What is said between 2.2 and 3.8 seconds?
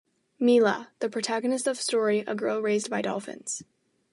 a girl raised by dolphins.